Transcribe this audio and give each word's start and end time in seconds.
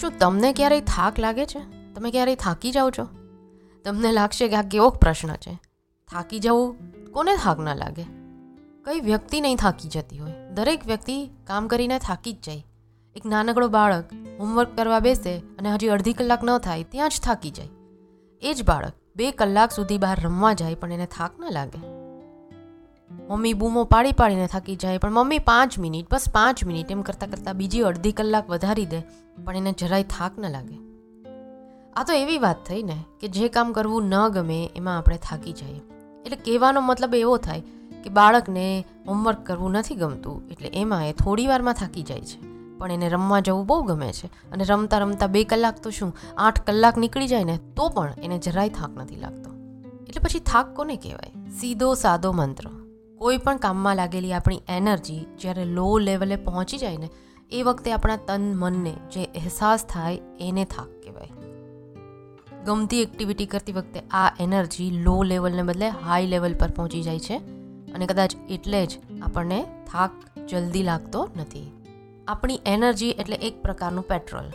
શું 0.00 0.18
તમને 0.18 0.52
ક્યારેય 0.52 0.80
થાક 0.80 1.18
લાગે 1.18 1.46
છે? 1.46 1.92
તમે 1.92 2.10
ક્યારેય 2.10 2.34
થાકી 2.34 2.72
જાઓ 2.72 2.90
છો? 2.90 3.08
તમને 3.84 4.12
લાગશે 4.12 4.48
કે 4.48 4.56
આ 4.56 4.62
કેવો 4.62 4.90
પ્રશ્ન 4.90 5.34
છે. 5.34 5.60
થાકી 6.10 6.38
જવું 6.38 6.76
કોને 7.12 7.36
થાક 7.36 7.58
ના 7.58 7.74
લાગે? 7.74 8.02
કઈ 8.84 9.00
વ્યક્તિ 9.00 9.40
નહીં 9.40 9.56
થાકી 9.56 9.88
જતી 9.88 10.18
હોય. 10.18 10.32
દરેક 10.54 10.86
વ્યક્તિ 10.86 11.26
કામ 11.26 11.68
કરીને 11.68 11.98
થાકી 11.98 12.32
જ 12.32 12.36
જાય. 12.36 12.64
એક 13.16 13.26
નાનકડો 13.26 13.68
બાળક 13.68 14.04
હોમવર્ક 14.40 14.76
કરવા 14.76 14.98
બેસે 14.98 15.38
અને 15.38 15.70
હજી 15.70 15.88
અડધી 15.88 16.12
કલાક 16.12 16.44
ન 16.44 16.58
થાય 16.58 16.84
ત્યાં 16.84 17.08
જ 17.08 17.20
થાકી 17.22 17.50
જાય. 17.50 17.68
એ 18.42 18.54
જ 18.54 18.64
બાળક 18.64 18.92
બે 19.16 19.30
કલાક 19.30 19.70
સુધી 19.70 19.98
બહાર 19.98 20.20
રમવા 20.20 20.52
જાય 20.52 20.74
પણ 20.74 20.92
એને 20.92 21.06
થાક 21.06 21.30
ન 21.40 21.52
લાગે. 21.52 21.93
મમ્મી 23.28 23.54
બૂમો 23.54 23.84
પાડી 23.84 24.12
પાડીને 24.12 24.46
થાકી 24.46 24.76
જાય, 24.76 24.98
પણ 24.98 25.12
મમ્મી 25.12 25.38
પાંચ 25.38 25.78
મિનિટ, 25.78 26.10
બસ 26.12 26.28
પાંચ 26.32 26.64
મિનિટ 26.64 26.90
એમ 26.90 27.02
કરતાં 27.02 27.30
કરતાં 27.30 27.56
બીજી 27.56 27.80
અડધી 27.80 28.12
કલાક 28.12 28.50
વધારી 28.50 28.86
દે, 28.86 29.00
પણ 29.44 29.56
એને 29.56 29.72
જરાય 29.72 30.02
થાક 30.02 30.38
ન 30.38 30.50
લાગે. 30.50 30.78
આ 31.96 32.04
તો 32.04 32.12
એવી 32.12 32.38
વાત 32.38 32.56
થઈ 32.66 32.82
ને 32.82 33.04
કે 33.20 33.28
જે 33.28 33.48
કામ 33.48 33.72
કરવું 33.72 34.04
ન 34.04 34.28
ગમે 34.28 34.70
એમાં 34.76 34.98
આપણે 34.98 35.18
થાકી 35.22 35.52
જઈએ. 35.52 35.80
એટલે 36.24 36.36
કહેવાનો 36.36 36.80
મતલબ 36.80 37.14
એવો 37.14 37.36
થાય 37.36 37.60
કે 38.04 38.10
બાળકને 38.10 38.84
હોમવર્ક 39.08 39.46
કરવું 39.46 39.72
નથી 39.72 39.94
ગમતું, 39.94 40.48
એટલે 40.48 40.68
એમાં 40.68 41.08
એ 41.08 41.12
થોડી 41.12 41.46
વારમાં 41.46 41.74
થાકી 41.74 42.02
જાય 42.02 42.20
છે. 42.20 42.54
પણ 42.78 42.92
એને 42.92 43.08
રમવા 43.08 43.40
જવું 43.40 43.66
બહુ 43.66 43.82
ગમે 43.82 44.12
છે, 44.12 44.26
અને 44.26 44.64
રમતા 44.64 44.98
રમતા 44.98 45.26
બે 45.26 45.44
કલાક 45.44 45.82
તો 45.82 45.90
શું, 45.90 46.16
આઠ 46.38 46.60
કલાક 46.60 46.98
નીકળી 46.98 47.28
જાય 47.28 47.44
ને, 47.44 47.56
તો 47.56 47.88
પણ 47.88 48.12
એને 48.22 48.38
જરાય 48.38 48.68
થાક 48.68 48.90
નથી 48.90 49.16
લાગતો. 49.16 49.50
એટલે 50.08 50.20
પછી 50.20 50.38
થાક 50.38 50.76
કોને 50.76 50.96
કહેવાય? 50.96 51.50
સીધો 51.50 51.94
સાદો 51.94 52.32
મંત્ર. 52.32 52.64
કોઈ 53.24 53.38
પણ 53.38 53.56
કામમાં 53.56 53.96
લાગેલી 53.96 54.32
આપણી 54.32 54.62
એનર્જી 54.68 55.22
જ્યારે 55.38 55.62
લો 55.64 55.98
લેવલે 55.98 56.36
પહોંચી 56.36 56.78
જાય 56.78 56.96
ને, 56.96 57.08
એ 57.52 57.62
વખતે 57.62 57.92
આપણા 57.92 58.16
તન, 58.16 58.42
મનને 58.56 58.92
જે 59.12 59.22
અહેસાસ 59.24 59.84
થાય 59.86 60.18
એને 60.40 60.64
થાક 60.64 60.90
કહેવાય. 61.04 61.32
ગમતી 62.66 63.00
એક્ટિવિટી 63.02 63.46
કરતી 63.46 63.72
વખતે 63.72 64.02
આ 64.10 64.28
એનર્જી 64.40 64.90
લો 64.90 65.14
લેવલને 65.22 65.62
બદલે 65.62 65.88
હાઈ 65.88 66.26
લેવલ 66.26 66.54
પર 66.54 66.70
પહોંચી 66.70 67.02
જાય 67.02 67.18
છે 67.18 67.36
અને 67.94 68.06
કદાચ 68.06 68.34
એટલે 68.50 68.80
જ 68.86 69.00
આપણને 69.22 69.60
થાક 69.92 70.10
જલ્દી 70.48 70.82
લાગતો 70.82 71.22
નથી. 71.36 71.66
આપણી 72.28 72.60
એનર્જી 72.66 73.10
એટલે 73.10 73.36
એક 73.36 73.62
પ્રકારનું 73.62 74.08
પેટ્રોલ. 74.08 74.50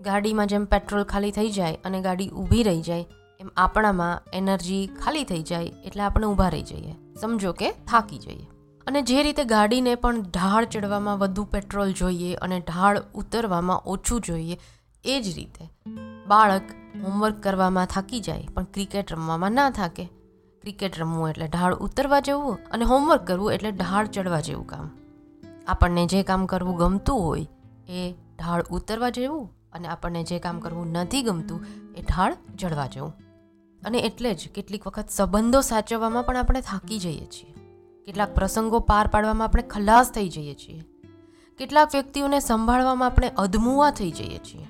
ગાડીમાં 0.00 0.46
જેમ 0.46 0.64
પેટ્રોલ 0.64 1.04
ખાલી 1.04 1.30
થઈ 1.30 1.50
જાય 1.50 1.80
અને 1.84 2.00
ગાડી 2.00 2.28
ઊભી 2.28 2.62
રહી 2.62 2.82
જાય, 2.82 3.06
એમ 3.40 3.50
આપણામાં 3.56 4.22
એનર્જી 4.32 4.82
ખાલી 4.86 5.24
થઈ 5.24 5.42
જાય 5.42 5.72
એટલે 5.84 6.02
આપણે 6.02 6.26
ઊભા 6.26 6.48
રહી 6.48 6.62
જઈએ. 6.62 6.94
સમજો 7.20 7.52
કે 7.52 7.72
થાકી 7.72 8.18
જઈએ. 8.18 8.46
અને 8.86 9.02
જે 9.02 9.22
રીતે 9.22 9.44
ગાડીને 9.44 9.94
પણ 9.94 10.22
ઢાળ 10.22 10.64
ચડવામાં 10.64 11.18
વધુ 11.18 11.44
પેટ્રોલ 11.44 11.92
જોઈએ 11.92 12.34
અને 12.34 12.60
ઢાળ 12.60 13.02
ઉતરવામાં 13.14 13.78
ઓછું 13.86 14.20
જોઈએ, 14.20 14.58
એ 15.04 15.20
જ 15.20 15.36
રીતે. 15.36 15.70
બાળક 16.28 16.62
હોમવર્ક 17.04 17.42
કરવામાં 17.42 17.86
થાકી 17.86 18.20
જાય, 18.20 18.48
પણ 18.54 18.64
ક્રિકેટ 18.64 19.12
રમવામાં 19.12 19.52
ના 19.52 19.70
થાકે. 19.70 20.08
ક્રિકેટ 20.62 20.98
રમવું 20.98 21.30
એટલે 21.30 21.46
ઢાળ 21.46 21.74
ઉતરવા 21.74 22.20
જેવું 22.20 22.58
અને 22.70 22.84
હોમવર્ક 22.84 23.26
કરવું 23.26 23.52
એટલે 23.52 23.70
ઢાળ 23.70 24.06
ચડવા 24.06 24.40
જેવું 24.40 24.66
કામ. 24.66 24.90
આપણને 25.66 26.06
જે 26.06 26.22
કામ 26.22 26.46
કરવું 26.46 26.76
ગમતું 26.76 27.20
હોય, 27.20 27.46
એ 27.88 28.14
ઢાળ 28.38 28.62
ઉતરવા 28.70 29.10
જેવું 29.10 29.50
અને 29.72 29.88
આપણને 29.88 30.22
જે 30.22 30.38
કામ 30.38 30.60
કરવું 30.60 30.86
નથી 30.86 31.22
ગમતું, 31.22 31.66
એ 31.96 32.02
ઢાળ 32.02 32.34
ચડવા 32.58 32.86
જવું. 32.86 33.12
અને 33.84 33.98
એટલે 33.98 34.34
જ 34.34 34.48
કેટલીક 34.54 34.86
વખત 34.86 35.04
સંબંધો 35.10 35.60
સાચવવામાં 35.60 36.22
પણ 36.22 36.36
આપણે 36.36 36.60
થાકી 36.60 36.98
જઈએ 36.98 37.26
છીએ. 37.26 37.54
કેટલાક 38.06 38.34
પ્રસંગો 38.34 38.78
પાર 38.78 39.06
પાડવામાં 39.06 39.48
આપણે 39.48 39.62
ખલાસ 39.62 40.10
થઈ 40.10 40.28
જઈએ 40.28 40.54
છીએ. 40.54 40.84
કેટલાક 41.58 41.94
વ્યક્તિઓને 41.94 42.40
સંભાળવામાં 42.40 43.06
આપણે 43.06 43.28
અધમુઆ 43.28 43.90
થઈ 43.90 44.10
જઈએ 44.10 44.38
છીએ. 44.38 44.66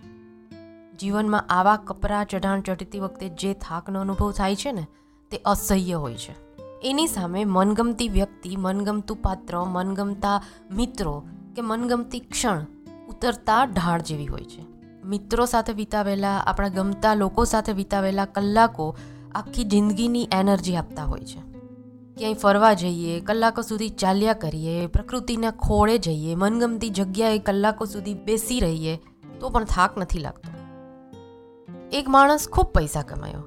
જીવનમાં 0.98 1.40
આવા 1.40 1.76
કપરા 1.76 2.24
ચઢાણ 2.24 2.60
ચઢતી 2.60 3.00
વખતે 3.00 3.28
જે 3.28 3.54
થાકનો 3.54 4.00
અનુભવ 4.00 4.32
થાય 4.32 4.56
છે 4.56 4.72
ને, 4.72 4.86
તે 5.30 5.36
અસહ્ય 5.36 5.92
હોય 5.92 6.14
છે. 6.14 6.34
એની 6.84 7.06
સામે 7.06 7.44
મનગમતી 7.44 8.08
વ્યક્તિ, 8.08 8.56
મનગમતું 8.56 9.16
પાત્ર, 9.16 9.58
મનગમતા 9.58 10.42
મિત્રો 10.70 11.24
કે 11.56 11.62
મનગમતી 11.62 12.20
ક્ષણ 12.20 12.66
ઉતરતા 13.08 13.64
ઢાળ 13.64 14.02
જેવી 14.02 14.26
હોય 14.26 14.44
છે. 14.44 14.72
મિત્રો 15.04 15.44
સાથે 15.44 15.72
વિતાવેલા, 15.72 16.38
આપણા 16.38 16.68
ગમતા 16.68 17.14
લોકો 17.14 17.44
સાથે 17.44 17.72
વિતાવેલા 17.72 18.24
કલાકો 18.24 18.96
આખી 19.34 19.64
જિંદગીની 19.64 20.28
એનર્જી 20.32 20.76
આપતા 20.76 21.04
હોય 21.04 21.20
છે. 21.20 21.40
ક્યાંય 22.16 22.34
ફરવા 22.34 22.72
જઈએ, 22.72 23.20
કલાકો 23.20 23.62
સુધી 23.62 23.88
ચાલ્યા 23.88 24.32
કરીએ, 24.32 24.86
પ્રકૃતિના 24.86 25.50
ખોળે 25.50 25.98
જઈએ, 25.98 26.34
મનગમતી 26.34 26.88
જગ્યાએ 26.88 27.38
કલાકો 27.38 27.84
સુધી 27.84 28.14
બેસી 28.14 28.60
રહીએ, 28.60 28.96
તો 29.40 29.48
પણ 29.48 29.64
થાક 29.64 29.98
નથી 29.98 30.18
લાગતો. 30.18 30.48
એક 31.92 32.08
માણસ 32.08 32.48
ખૂબ 32.48 32.66
પૈસા 32.66 33.02
કમાયો, 33.02 33.42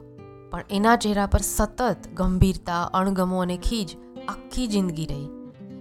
પણ 0.52 0.64
એના 0.70 0.96
ચહેરા 0.96 1.26
પર 1.26 1.40
સતત 1.40 2.08
ગંભીરતા, 2.14 2.84
અણગમો 2.84 3.42
અને 3.42 3.58
ખીજ 3.58 3.98
આખી 4.28 4.68
જિંદગી 4.68 5.06
રહી. 5.06 5.30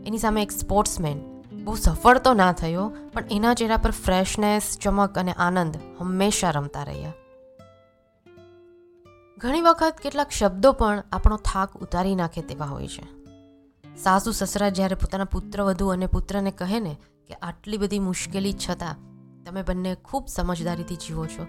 એની 0.06 0.19
સામે 0.19 0.43
એક 0.43 0.53
સ્પોર્ટ્સમેન, 0.53 1.19
બહુ 1.64 1.75
સફળ 1.75 2.19
તો 2.19 2.34
ના 2.34 2.53
થયો, 2.53 2.93
પણ 3.12 3.25
એના 3.31 3.54
ચહેરા 3.54 3.76
પર 3.76 3.91
ફ્રેશનેસ, 3.91 4.78
ચમક 4.81 5.19
અને 5.19 5.32
આનંદ 5.32 5.76
હંમેશા 5.98 6.50
રમતા 6.50 6.82
રહ્યા. 6.82 7.12
ઘણી 9.38 9.60
વખત 9.60 9.94
કેટલાક 10.02 10.30
શબ્દો 10.30 10.72
પણ 10.72 11.02
આપણો 11.12 11.36
થાક 11.36 11.76
ઉતારી 11.76 12.14
નાખે 12.14 12.42
તેવા 12.42 12.66
હોય 12.66 12.88
છે. 12.88 13.02
સાસુ 13.96 14.32
સસરા 14.32 14.68
જ્યારે 14.68 14.94
પોતાના 14.94 15.24
પુત્ર 15.24 15.62
વધુ 15.62 15.88
અને 15.88 16.06
પુત્રને 16.06 16.50
કહે 16.50 16.80
ને 16.80 16.96
કે 17.28 17.34
આટલી 17.34 17.76
બધી 17.76 17.98
મુશ્કેલી 17.98 18.52
છતાં 18.52 18.96
તમે 19.44 19.62
બંને 19.62 19.94
ખૂબ 19.94 20.26
સમજદારીથી 20.28 20.96
જીવો 20.96 21.26
છો 21.26 21.42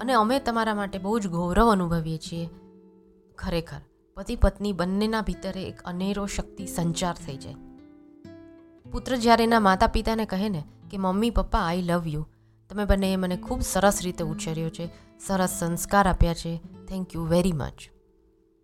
અને 0.00 0.12
અમે 0.12 0.38
તમારા 0.38 0.74
માટે 0.74 0.98
બહુ 0.98 1.18
જ 1.18 1.28
ગૌરવ 1.28 1.72
અનુભવીએ 1.72 2.18
છીએ. 2.18 2.48
ખરેખર 3.38 3.80
પતિ 4.16 4.36
પત્ની 4.36 4.72
બંનેના 4.72 5.20
ભીતરે 5.20 5.62
એક 5.62 5.82
અનેરો 5.82 6.26
શક્તિ 6.26 6.66
સંચાર 6.66 7.14
થઈ 7.26 7.36
જાય. 7.36 7.54
પુત્ર 8.92 9.16
જ્યારે 9.16 9.44
એના 9.44 9.60
માતા 9.60 9.86
પિતાને 9.86 10.24
કહે 10.24 10.48
ને 10.48 10.64
કે, 10.90 10.98
મમ્મી, 10.98 11.30
પપ્પા 11.30 11.58
આઈ 11.58 11.82
લવ 11.82 12.08
યુ 12.08 12.26
તમે 12.70 12.84
બંનેએ 12.84 13.16
મને 13.16 13.36
ખૂબ 13.36 13.60
સરસ 13.60 13.98
રીતે 14.02 14.24
ઉછેર્યો 14.24 14.70
છે, 14.70 14.90
સરસ 15.26 15.50
સંસ્કાર 15.50 16.06
આપ્યા 16.08 16.34
છે 16.34 16.60
થેન્ક 16.92 17.14
યુ 17.14 17.22
વેરી 17.22 17.52
મચ 17.52 17.90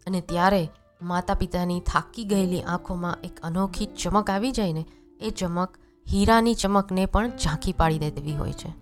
અને 0.06 0.20
ત્યારે 0.20 0.70
માતા 1.02 1.34
પિતાની 1.34 1.80
થાકી 1.80 2.24
ગયેલી 2.24 2.62
આંખોમાં 2.62 3.16
એક 3.24 3.40
અનોખી 3.42 3.86
ચમક 3.86 4.30
આવી 4.30 4.52
જાય 4.52 4.72
ને, 4.72 4.84
એ 5.20 5.30
ચમક 5.30 5.76
હીરાની 6.12 6.54
ચમકને 6.54 7.06
પણ 7.06 7.28
ઝાંખી 7.28 7.72
પાડી 7.72 7.98
દે 7.98 8.10
તેવી 8.10 8.36
હોય 8.36 8.52
છે. 8.52 8.74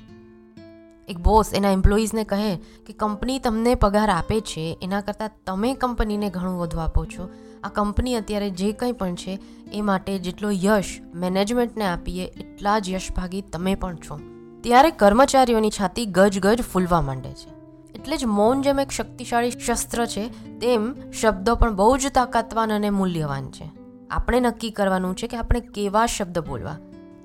એક 1.09 1.19
બોસ 1.19 1.55
એના 1.55 1.71
એમ્પ્લોઈઝને 1.71 2.25
કહે 2.25 2.57
કે, 2.57 2.93
કંપની 2.93 3.39
તમને 3.39 3.75
પગાર 3.75 4.11
આપે 4.11 4.41
છે, 4.41 4.79
એના 4.83 5.01
કરતાં 5.01 5.31
તમે 5.47 5.75
કંપનીને 5.75 6.31
ઘણું 6.31 6.59
વધુ 6.61 6.79
આપો 6.79 7.05
છો. 7.05 7.31
આ 7.65 7.69
કંપની 7.69 8.15
અત્યારે 8.15 8.51
જે 8.51 8.73
કંઈ 8.73 8.93
પણ 8.93 9.15
છે, 9.15 9.39
એ 9.73 9.81
માટે 9.81 10.19
જેટલો 10.19 10.51
યશ 10.51 11.01
મેનેજમેન્ટને 11.15 11.85
આપીએ, 11.85 12.25
એટલા 12.25 12.79
જ 12.79 12.91
યશભાગી 12.91 13.43
તમે 13.43 13.75
પણ 13.75 13.97
છો. 13.97 14.21
ત્યારે 14.63 14.91
કર્મચારીઓની 14.91 15.71
છાતી 15.71 16.07
ગજ 16.07 16.39
ગજ 16.39 16.63
ફૂલવા 16.63 17.01
માંડે 17.01 17.33
છે. 17.33 17.56
એટલે 17.97 18.17
જ 18.17 18.25
મૌન 18.25 18.63
જેમ 18.63 18.81
એક 18.81 18.91
શક્તિશાળી 18.91 19.51
શસ્ત્ર 19.51 20.07
છે, 20.07 20.29
તેમ 20.59 21.11
શબ્દો 21.11 21.55
પણ 21.55 21.77
બહુ 21.77 21.97
જ 21.97 22.07
તાકાતવાન 22.07 22.73
અને 22.73 22.91
મૂલ્યવાન 22.91 23.51
છે. 23.51 23.73
આપણે 24.11 24.41
નક્કી 24.41 24.71
કરવાનું 24.71 25.17
છે 25.17 25.27
કે 25.27 25.37
આપણે 25.37 25.61
કેવા 25.61 26.07
શબ્દ 26.07 26.39
બોલવા. 26.39 26.77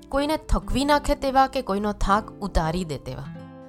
કોઈને 0.08 0.36
થકવી 0.36 0.84
નાખે 0.84 1.14
તેવા 1.14 1.46
કે 1.46 1.62
કોઈનો 1.62 1.92
થાક 1.92 2.30
ઉતારી 2.30 2.84
દે 2.84 2.98
તેવા. 2.98 3.24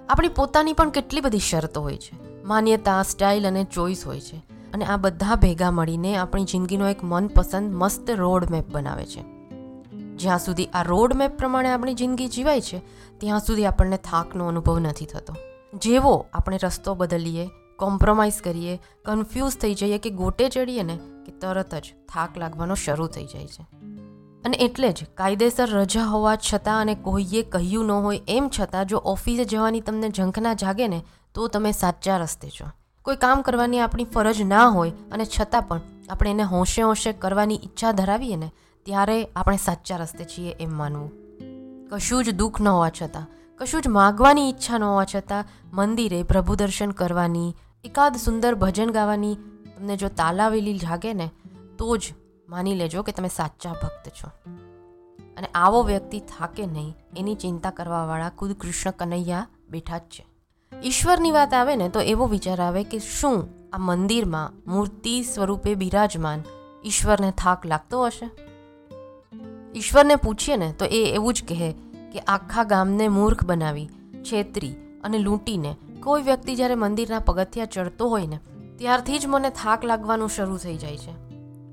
આપણી 0.10 0.28
પોતાની 0.28 0.74
પણ 0.74 0.90
કેટલી 0.90 1.22
બધી 1.22 1.40
શરતો 1.40 1.82
હોય 1.82 1.98
છે. 1.98 2.44
માન્યતા, 2.44 3.04
સ્ટાઇલ 3.04 3.48
અને 3.48 3.64
ચોઈસ 3.64 4.06
હોય 4.06 4.20
છે. 4.20 4.38
અને 4.74 4.86
આ 4.86 4.98
બધા 4.98 5.36
ભેગા 5.36 5.72
મળીને 5.72 6.16
આપણી 6.16 6.44
જિંદગીનો 6.44 6.88
એક 6.88 7.04
મનપસંદ, 7.04 7.76
મસ્ત 7.76 8.10
રોડ 8.10 8.52
મેપ 8.52 8.72
બનાવે 8.72 9.06
છે. 9.06 9.22
જ્યાં 10.16 10.40
સુધી 10.40 10.66
આ 10.66 10.84
રોડ 10.84 11.14
મેપ 11.14 11.38
પ્રમાણે 11.38 11.70
આપણી 11.70 11.94
જિંદગી 11.94 12.28
જીવાય 12.28 12.62
છે, 12.62 12.82
ત્યાં 13.18 13.40
સુધી 13.40 13.66
આપણને 13.66 13.98
થાકનો 13.98 14.48
અનુભવ 14.48 14.80
નથી 14.80 15.06
થતો. 15.06 15.36
જેવો 15.74 16.26
આપણે 16.34 16.58
રસ્તો 16.58 16.96
બદલીએ 16.96 17.50
કોમ્પ્રોમાઇઝ 17.78 18.42
કરીએ 18.42 18.80
કન્ફ્યુઝ 19.06 19.58
થઈ 19.58 19.74
જઈએ 19.74 19.98
કે 19.98 20.10
ગોટે 20.10 20.50
ચડીએ 20.50 20.84
ને 20.84 21.00
કે 21.26 21.32
તરત 21.32 21.76
જ 21.76 21.94
થાક 22.14 22.38
લાગવાનો 22.38 22.76
શરૂ 22.76 23.08
થઈ 23.08 23.26
જાય 23.26 23.48
છે. 23.48 23.66
અને 24.46 24.58
એટલે 24.58 24.92
જ 24.92 25.04
કાયદેસર 25.16 25.70
રજા 25.70 26.04
હોવા 26.04 26.36
છતાં 26.36 26.82
અને 26.82 26.96
કોઈએ 26.96 27.44
કહ્યું 27.44 27.86
ન 27.86 27.92
હોય 27.92 28.22
એમ 28.28 28.50
છતાં 28.60 28.86
જો 28.86 28.98
ઓફિસે 28.98 29.46
જવાની 29.46 29.82
તમને 29.82 30.10
ઝંખના 30.10 30.54
જાગે 30.54 30.88
ને, 30.88 31.04
તો 31.34 31.48
તમે 31.48 31.72
સાચા 31.72 32.18
રસ્તે 32.18 32.50
છો. 32.50 32.66
કોઈ 33.02 33.16
કામ 33.16 33.42
કરવાની 33.42 33.80
આપણી 33.80 34.04
ફરજ 34.04 34.42
ના 34.42 34.68
હોય 34.68 34.92
અને 35.12 35.26
છતાં 35.26 35.62
પણ 35.62 35.82
આપણે 36.10 36.30
એને 36.30 36.44
હોંશે 36.44 36.82
હોંશે 36.82 37.14
કરવાની 37.14 37.56
ઈચ્છા 37.56 37.92
ધરાવીએ 37.92 38.36
ને, 38.36 38.52
ત્યારે 38.84 39.28
આપણે 39.36 39.58
સાચા 39.58 39.98
રસ્તે 39.98 40.24
છીએ 40.24 40.56
એમ 40.60 40.78
માનવું. 40.78 41.12
કશું 41.90 42.24
જ 42.24 42.30
દુઃખ 42.30 42.62
ન 42.62 42.68
હોવા 42.68 42.90
છતાં. 42.90 43.43
કશું 43.58 43.82
જ 43.82 43.88
માગવાની 43.88 44.50
ઈચ્છા 44.50 44.78
ન 44.78 44.84
હોવા 44.84 45.06
છતાં 45.16 45.46
મંદિરે 45.74 46.24
પ્રભુ 46.24 46.56
દર્શન 46.56 46.92
કરવાની, 46.92 47.56
એકાદ 47.84 48.16
સુંદર 48.16 48.56
ભજન 48.56 48.90
ગાવાની, 48.90 49.36
તમને 49.36 49.98
જો 49.98 50.08
તાલાવેલી 50.08 50.78
જાગે 50.78 51.14
ને, 51.14 51.32
તો 51.78 51.98
જ 51.98 52.14
માની 52.50 52.76
લેજો 52.76 53.04
કે 53.04 53.12
તમે 53.12 53.28
સાચા 53.28 53.72
ભક્ત 53.72 54.10
છો. 54.10 54.30
અને 55.38 55.48
આવો 55.56 55.84
વ્યક્તિ 55.84 56.20
થાકે 56.20 56.66
નહીં, 56.66 56.96
એની 57.18 57.36
ચિંતા 57.36 57.72
કરવાવાળા 57.72 58.30
ખુદ 58.30 58.54
કૃષ્ણ 58.54 58.92
કનૈયા 58.92 59.48
બેઠા 59.70 59.98
જ 59.98 60.02
છે. 60.02 60.26
ઈશ્વરની 60.84 61.32
વાત 61.32 61.54
આવે 61.54 61.76
ને, 61.76 61.90
તો 61.90 62.02
એવો 62.02 62.28
વિચાર 62.28 62.62
આવે 62.62 62.84
કે 62.84 63.00
શું 63.00 63.48
આ 63.74 63.78
મંદિરમાં 63.78 64.72
મૂર્તિ 64.72 65.24
સ્વરૂપે 65.24 65.76
બિરાજમાન 65.76 66.44
ઈશ્વરને 66.86 67.34
થાક 67.38 67.66
લાગતો 67.66 68.06
હશે? 68.06 68.30
ઈશ્વરને 69.76 70.16
પૂછીએ 70.16 70.58
ને, 70.58 70.74
તો 70.74 70.86
એ 70.86 71.12
એવું 71.14 71.34
જ 71.34 71.44
કહે 71.48 71.76
કે 72.14 72.20
આખા 72.20 72.64
ગામને 72.64 73.08
મૂર્ખ 73.08 73.46
બનાવી, 73.46 73.90
છેતરી 74.24 74.72
અને 75.04 75.18
લૂંટીને. 75.18 75.76
કોઈ 76.04 76.22
વ્યક્તિ 76.22 76.56
જ્યારે 76.56 76.76
મંદિરના 76.76 77.20
પગથિયા 77.20 77.66
ચડતો 77.66 78.08
હોય 78.08 78.28
ને, 78.28 78.40
ત્યારથી 78.76 79.20
જ 79.20 79.28
મને 79.28 79.50
થાક 79.50 79.86
લાગવાનું 79.86 80.30
શરૂ 80.30 80.58
થઈ 80.58 80.78
જાય 80.78 80.98
છે. 80.98 81.12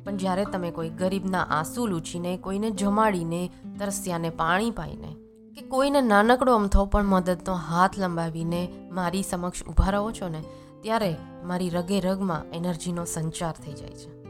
પણ 0.04 0.16
જ્યારે 0.16 0.44
તમે 0.44 0.70
કોઈ 0.70 0.88
ગરીબના 0.88 1.42
આંસુ 1.42 1.86
લૂછીને, 1.86 2.36
કોઈને 2.36 2.70
જમાડીને, 2.70 3.50
તરસ્યાને 3.78 4.30
પાણી 4.30 4.70
પાઈને 4.70 5.16
કે 5.54 5.66
કોઈને 5.66 6.00
નાનકડો 6.00 6.54
અમથો 6.54 6.84
પણ 6.84 7.04
મદદનો 7.04 7.54
હાથ 7.54 7.98
લંબાવીને 7.98 8.68
મારી 8.90 9.22
સમક્ષ 9.22 9.62
ઊભા 9.62 9.90
રહો 9.90 10.10
છો 10.10 10.28
ને, 10.28 10.44
ત્યારે 10.80 11.16
મારી 11.44 11.70
રગે 11.70 12.00
રગમાં 12.00 12.44
એનર્જીનો 12.44 13.04
સંચાર 13.04 13.52
થઈ 13.52 13.72
જાય 13.72 13.90
છે. 13.90 14.20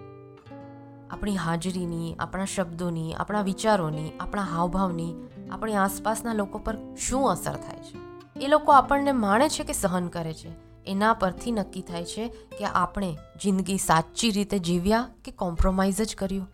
આપણી 1.10 1.36
હાજરીની, 1.36 2.16
આપણા 2.18 2.44
શબ્દોની, 2.44 3.14
આપણા 3.14 3.42
વિચારોની, 3.42 4.10
આપણા 4.20 4.42
હાવભાવની 4.42 5.14
આપણી 5.52 5.74
આસપાસના 5.74 6.32
લોકો 6.32 6.58
પર 6.58 6.76
શું 6.96 7.30
અસર 7.30 7.52
થાય 7.52 7.76
છે? 7.76 7.98
એ 8.44 8.48
લોકો 8.48 8.72
આપણને 8.72 9.12
માણે 9.12 9.48
છે 9.48 9.64
કે 9.64 9.72
સહન 9.72 10.08
કરે 10.08 10.32
છે? 10.32 10.48
એના 10.86 11.12
પરથી 11.12 11.52
નક્કી 11.52 11.82
થાય 11.82 12.04
છે 12.04 12.28
કે 12.28 12.64
આપણે 12.64 13.18
જિંદગી 13.42 13.78
સાચી 13.78 14.30
રીતે 14.30 14.58
જીવ્યા 14.58 15.08
કે 15.24 15.30
કોમ્પ્રોમાઇઝ 15.30 16.02
જ 16.02 16.16
કર્યું? 16.16 16.48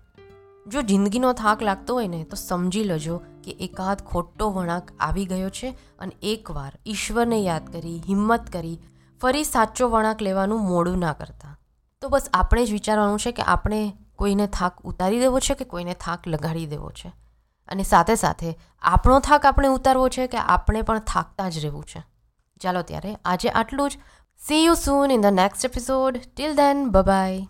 જો 0.67 0.83
જિંદગીનો 0.83 1.33
થાક 1.33 1.63
લાગતો 1.63 1.95
હોય 1.95 2.09
ને, 2.09 2.25
તો 2.25 2.37
સમજી 2.37 2.85
લેજો 2.85 3.21
કે 3.45 3.51
એકાદ 3.51 4.03
ખોટો 4.03 4.51
વળાંક 4.51 4.91
આવી 5.01 5.25
ગયો 5.25 5.51
છે 5.51 5.79
અને 5.99 6.13
એકવાર 6.23 6.73
ઈશ્વરને 6.87 7.39
યાદ 7.39 7.73
કરી, 7.73 8.03
હિંમત 8.09 8.51
કરી, 8.51 8.79
ફરી 9.21 9.45
સાચો 9.45 9.89
વળાંક 9.89 10.23
લેવાનું 10.23 10.61
મોડું 10.61 10.99
ના 10.99 11.13
કરતા. 11.13 11.59
તો 12.01 12.09
બસ 12.09 12.29
આપણે 12.35 12.67
જ 12.67 12.73
વિચારવાનું 12.73 13.19
છે 13.19 13.33
કે 13.33 13.43
આપણે 13.43 13.93
કોઈને 14.17 14.47
થાક 14.47 14.81
ઉતારી 14.85 15.21
દેવો 15.21 15.39
છે 15.39 15.55
કે 15.55 15.65
કોઈને 15.65 15.97
થાક 16.01 16.29
લગાડી 16.29 16.67
દેવો 16.67 16.91
છે? 16.91 17.26
અને 17.69 17.83
સાથે 17.83 18.15
સાથે 18.15 18.59
આપણો 18.83 19.21
થાક 19.21 19.47
આપણે 19.47 19.69
ઉતારવો 19.69 20.09
છે 20.09 20.27
કે 20.27 20.39
આપણે 20.39 20.83
પણ 20.83 20.99
થાકતા 20.99 21.49
જ 21.49 21.59
રહેવું 21.59 21.85
છે. 21.85 22.03
ચાલો 22.61 22.83
ત્યારે 22.83 23.17
આજે 23.25 23.49
આટલું 23.49 23.91
જ. 23.91 23.99
See 24.39 24.65
you 24.65 24.75
soon 24.75 25.11
in 25.11 25.21
the 25.21 25.27
next 25.27 25.65
episode 25.65 26.21
till 26.37 26.55
then 26.55 26.91
bye 26.91 27.47